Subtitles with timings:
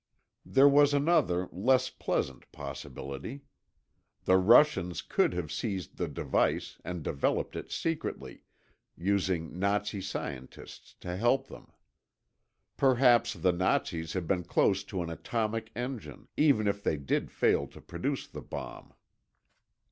[0.47, 3.43] There was another, less pleasant possibility.
[4.23, 8.41] The Russians could have seized the device and developed it secretly,
[8.97, 11.71] using Nazi scientists to help them.
[12.77, 17.67] Perhaps the Nazis had been close to an atomic engine, even if they did fail
[17.67, 18.95] to produce the bomb.